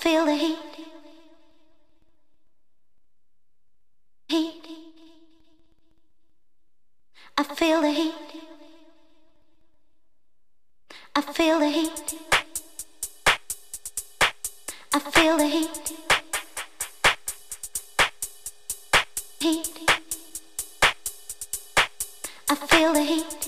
[0.00, 0.56] feel the heat.
[4.28, 4.64] Heat.
[7.36, 8.14] I feel the heat.
[11.14, 12.14] I feel the heat.
[14.94, 15.92] I feel the heat.
[19.40, 19.68] Heat.
[22.48, 23.39] I feel the heat.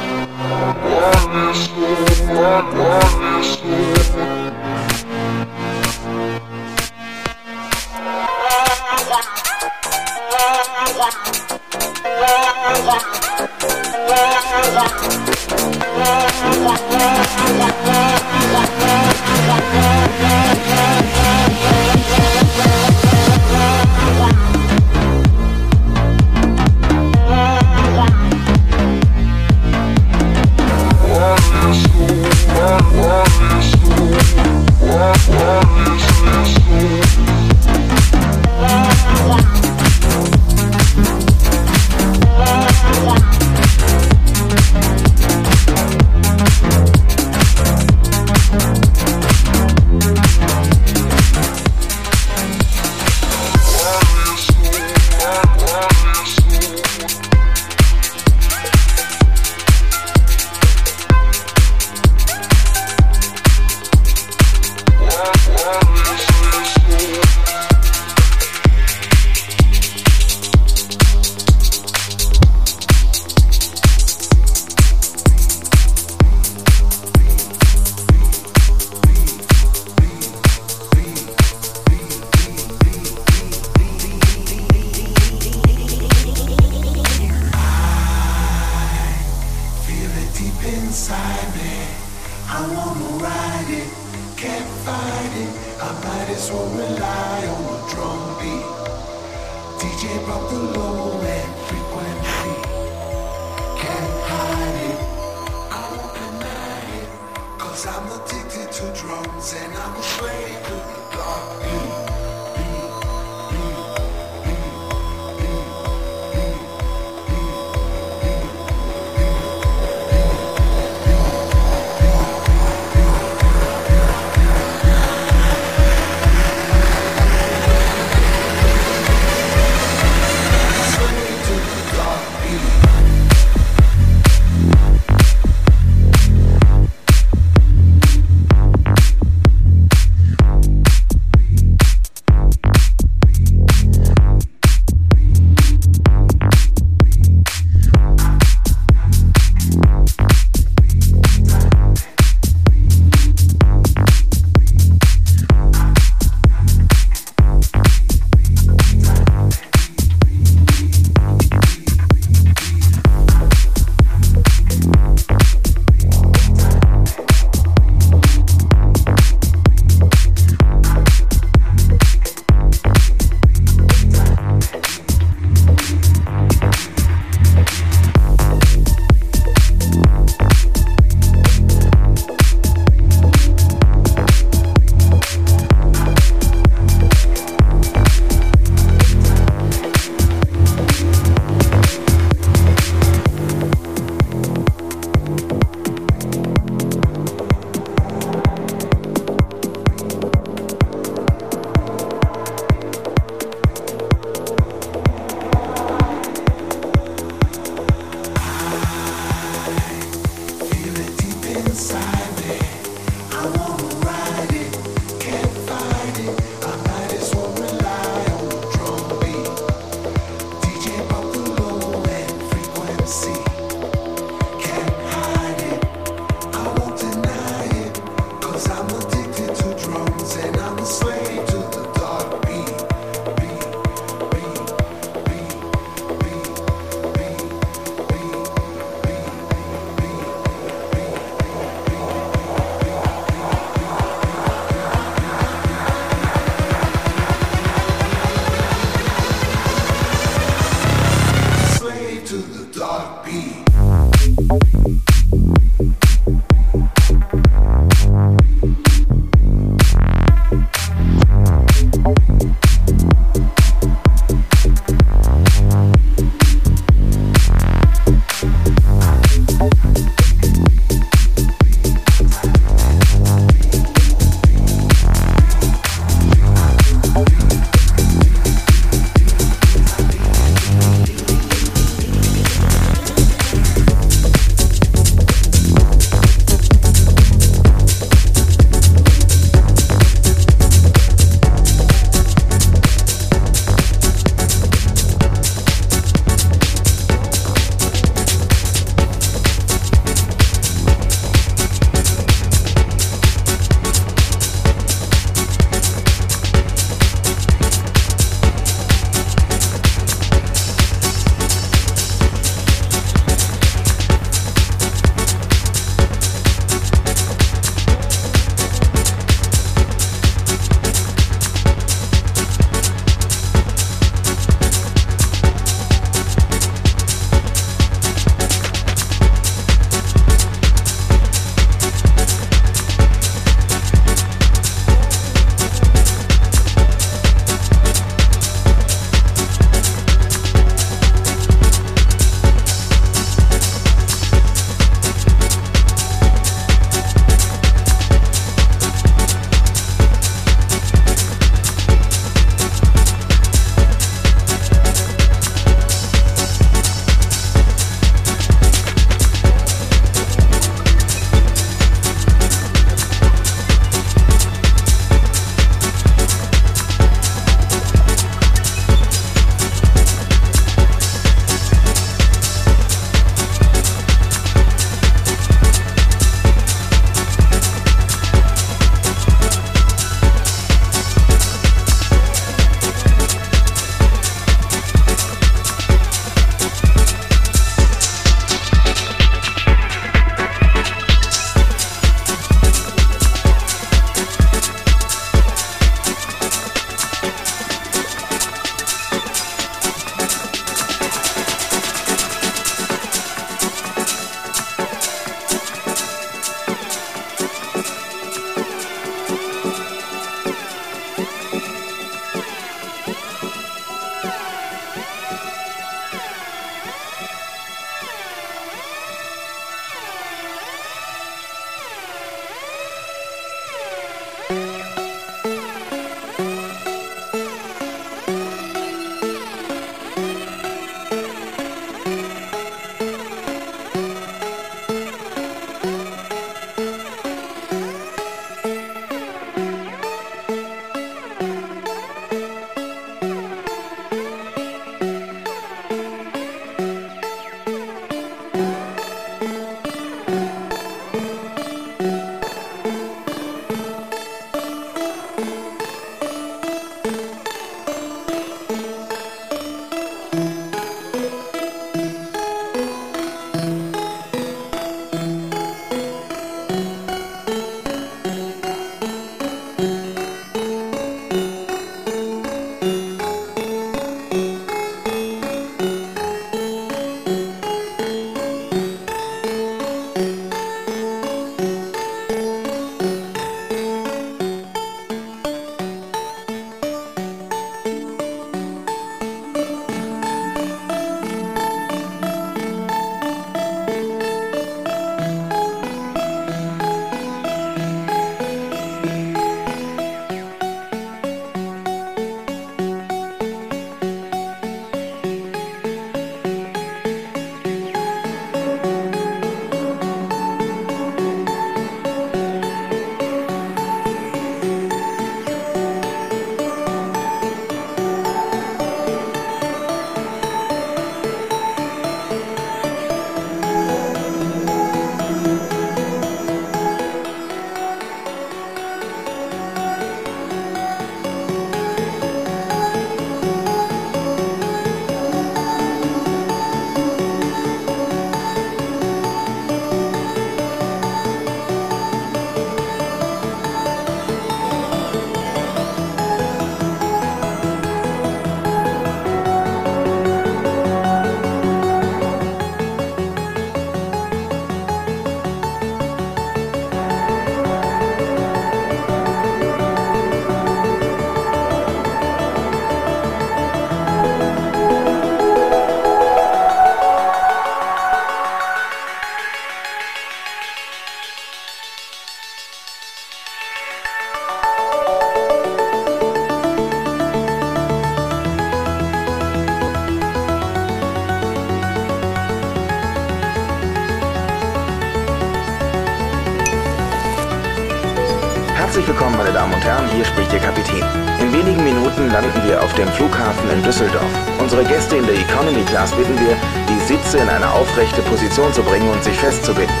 [598.51, 600.00] Position zu bringen und sich festzubinden.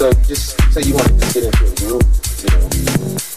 [0.00, 2.00] so just say you want to get into a room,
[2.40, 3.29] you know.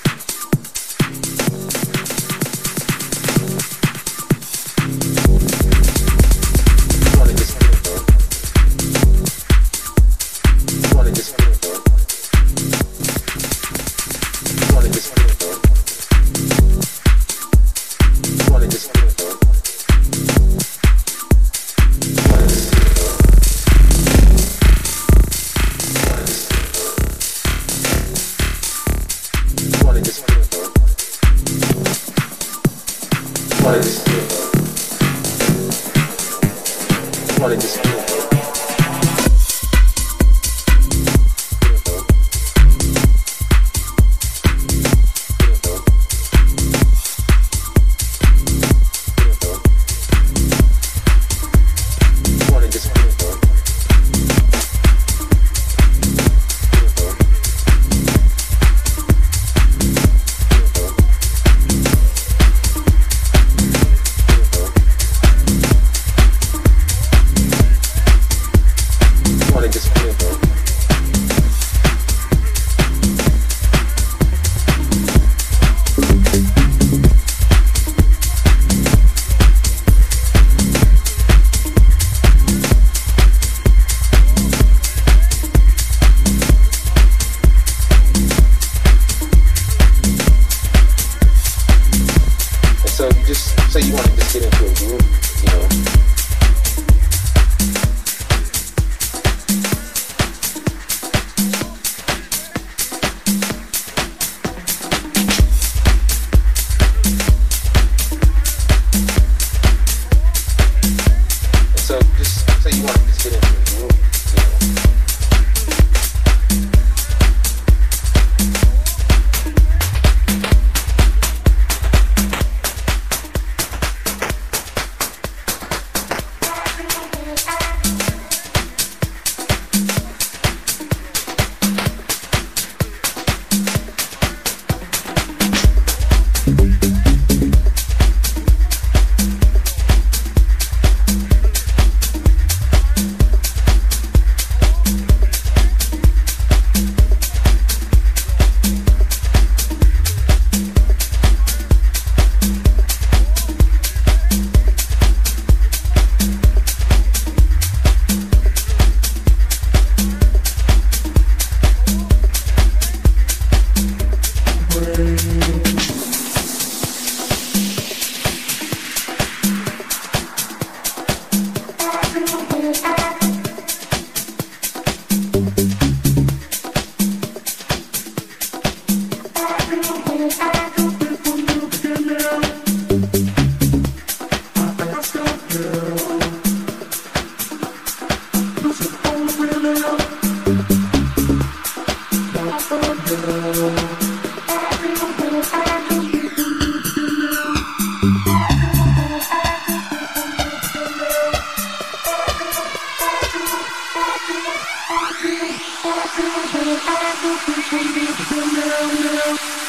[208.53, 209.62] Down, down, down.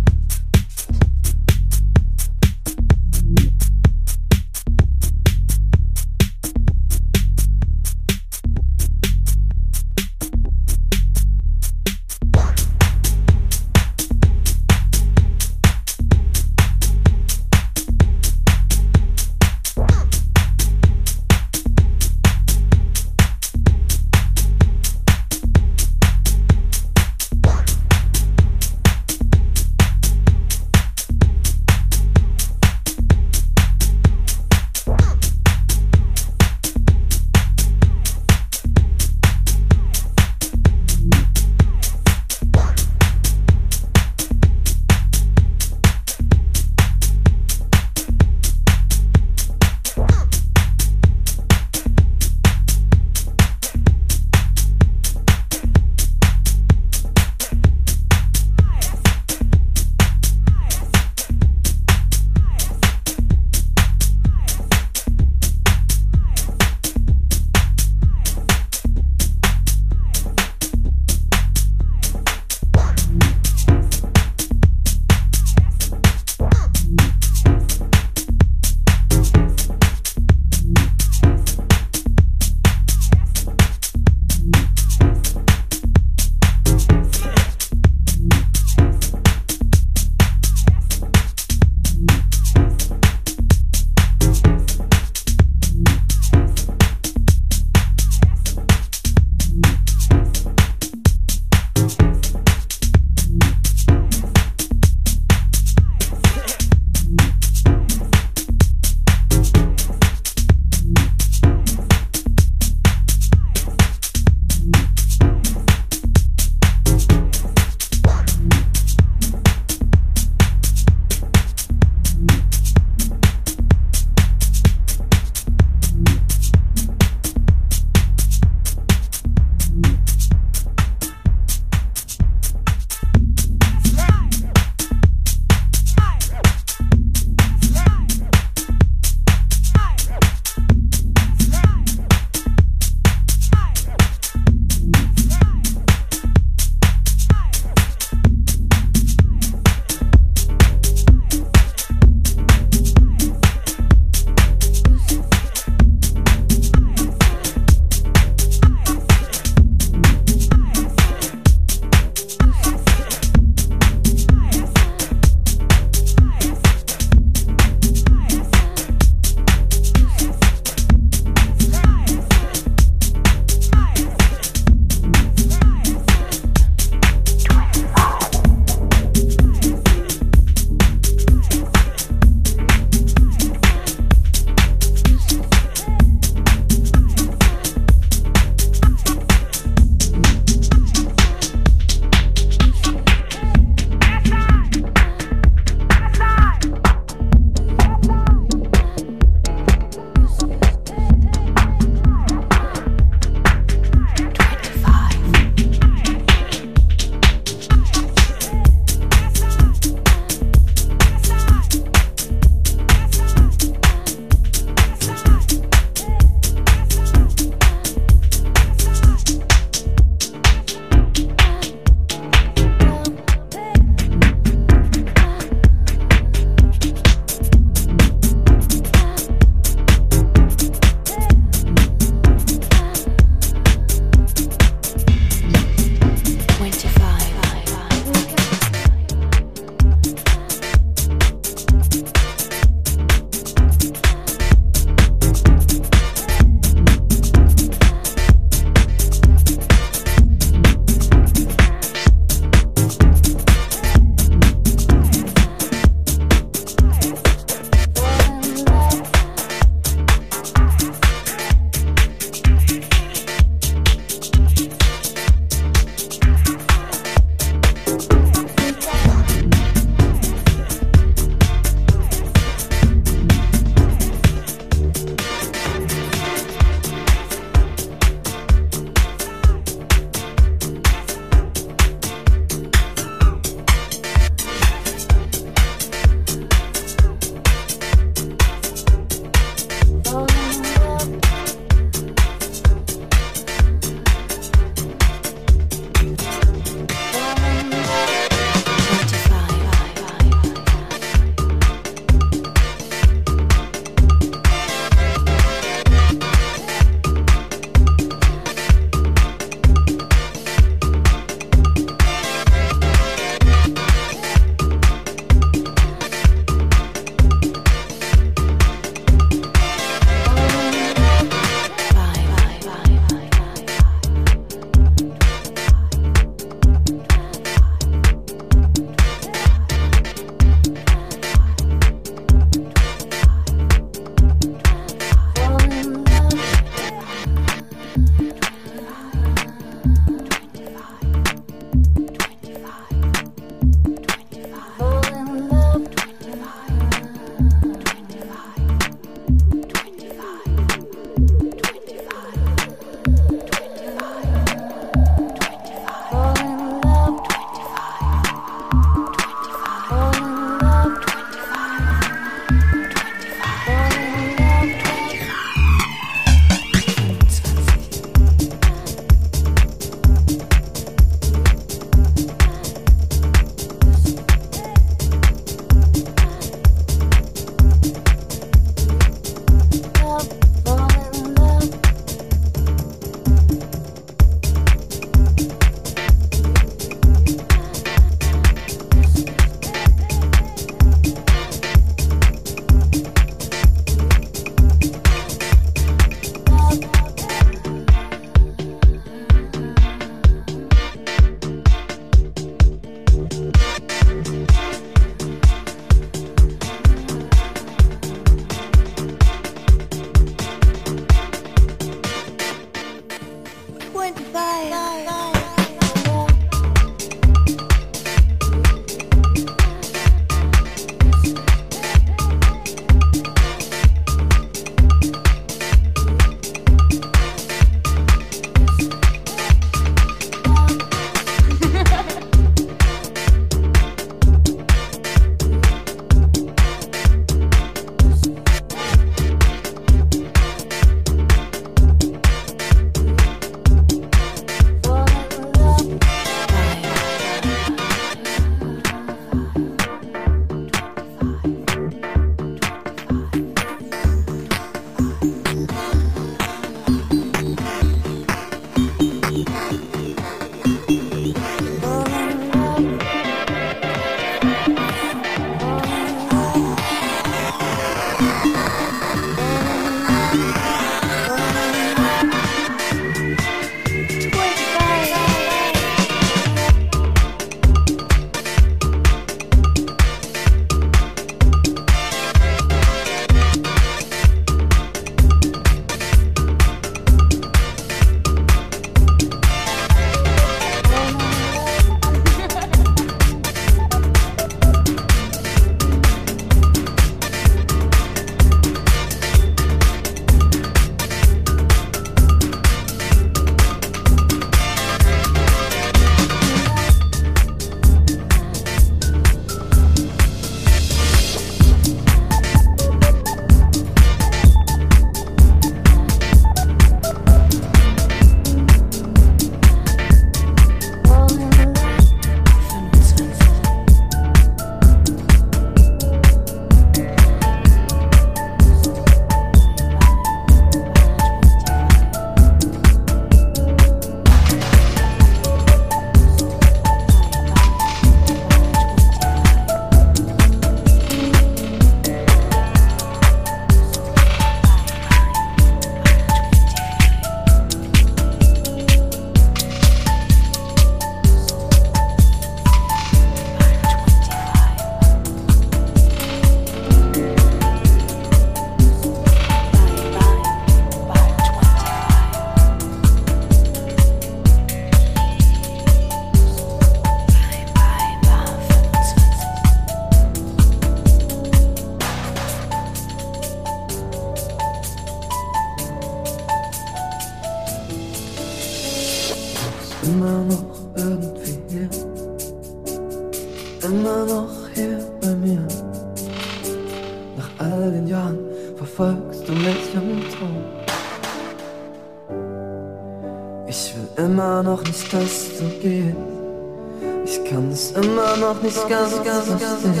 [598.71, 600.00] goes, goes, goes, goes, goes, goes, goes,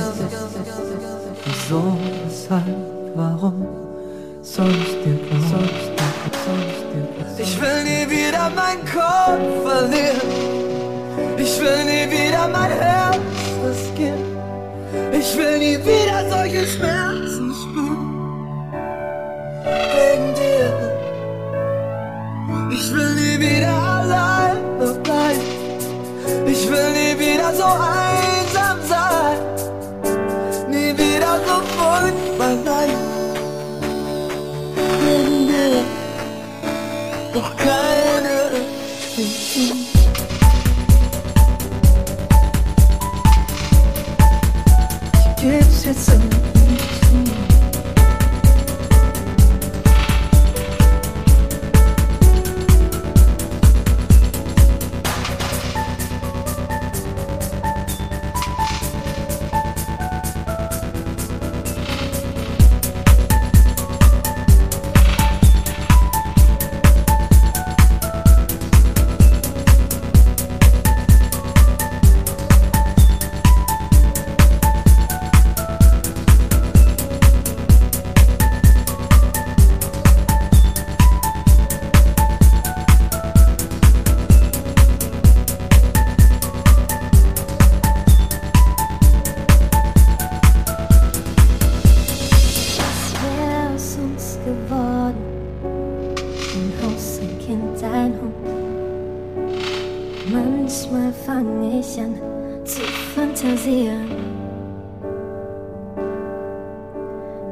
[100.71, 102.15] Manchmal fange ich an
[102.63, 102.79] zu
[103.13, 104.09] fantasieren.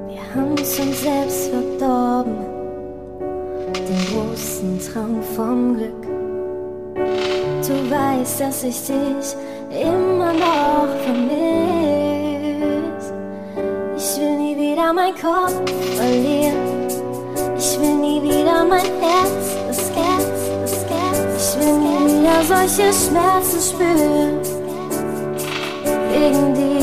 [0.08, 2.38] Wir haben's uns selbst verdorben,
[3.76, 6.04] den großen Traum vom Glück.
[7.68, 9.36] Du weißt, dass ich dich
[9.70, 11.44] immer noch vermiss.
[13.98, 15.62] Ich will nie wieder mein Kopf
[15.98, 16.29] verlieren.
[22.68, 24.40] Solche Schmerzen spüren.
[26.12, 26.79] Wegen dir,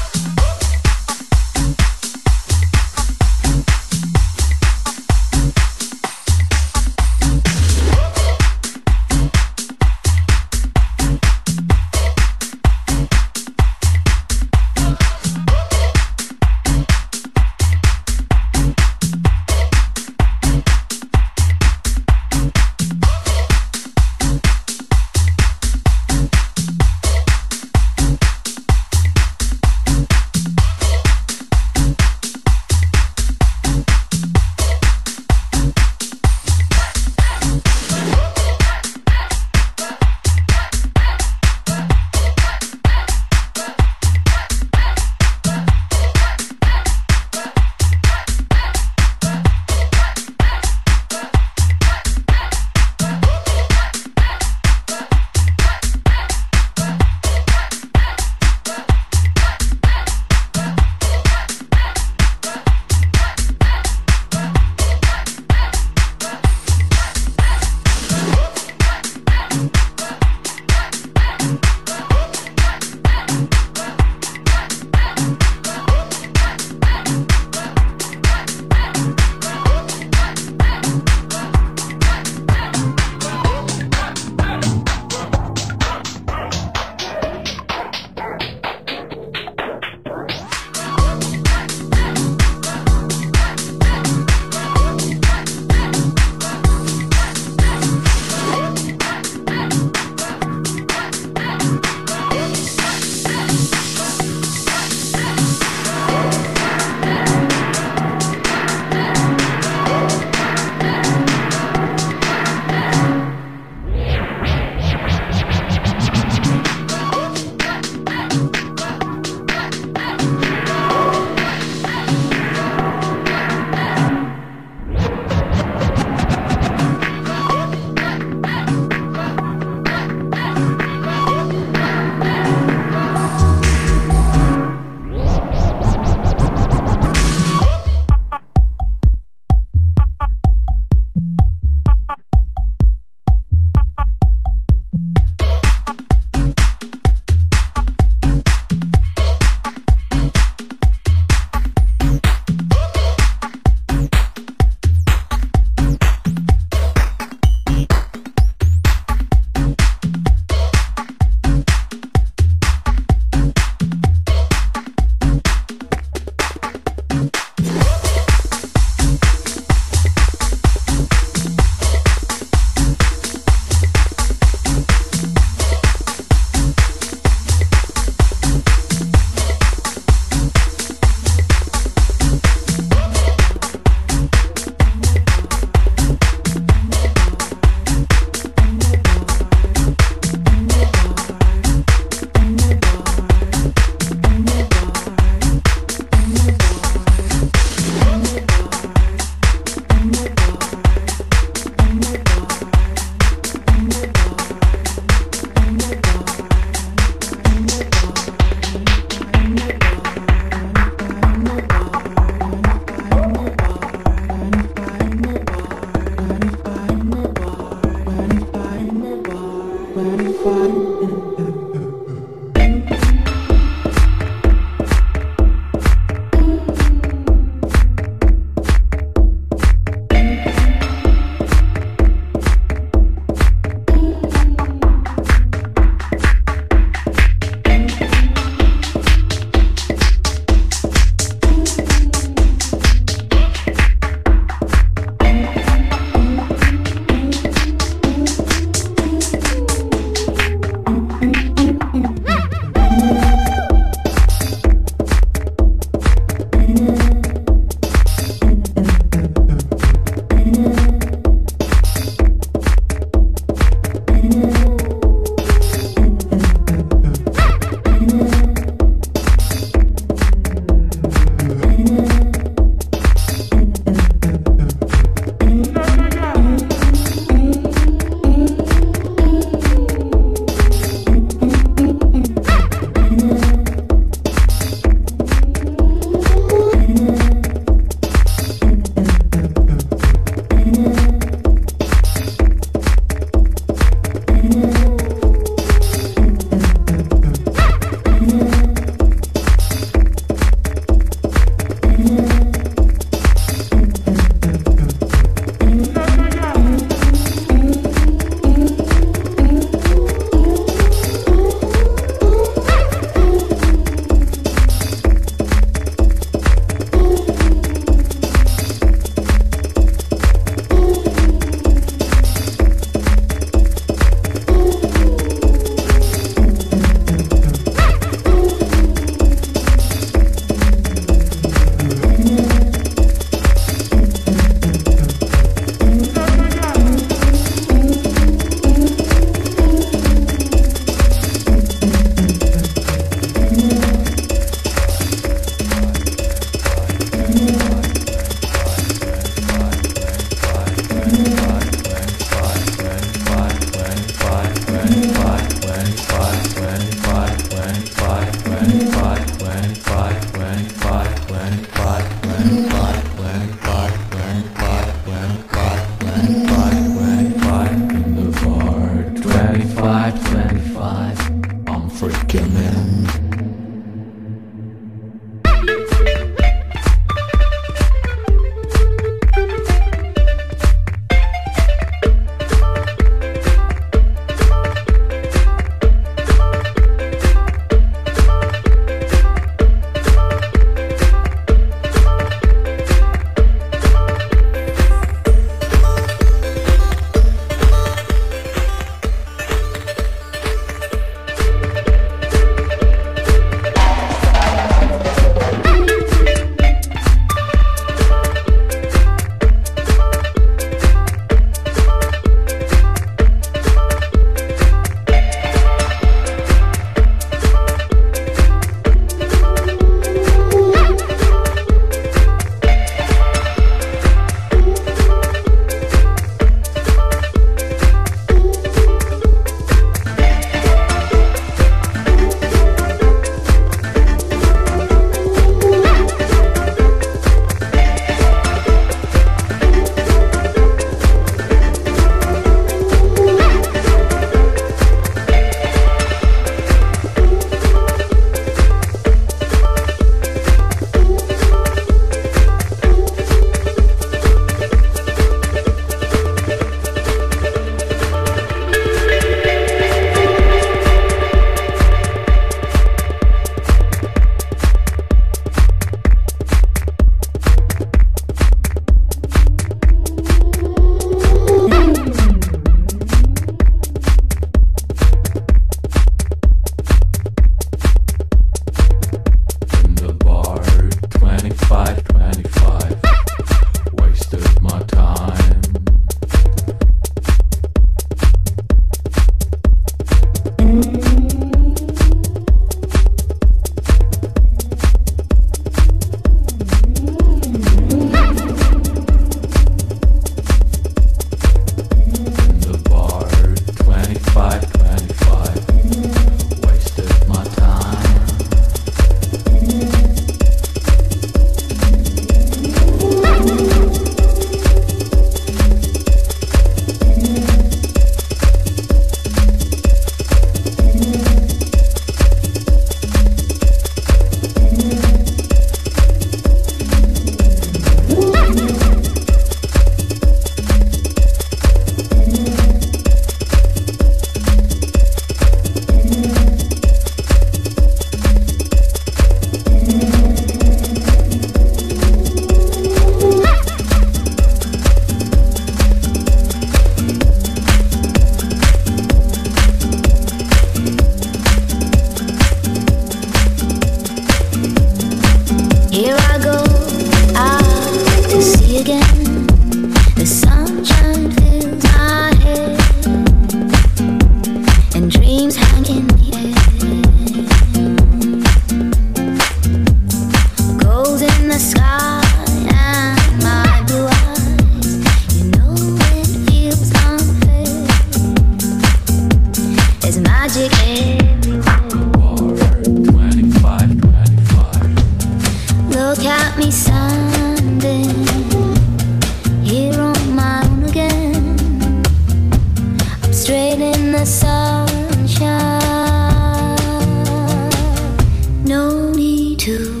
[599.61, 600.00] too